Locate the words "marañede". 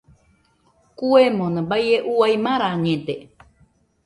2.45-3.15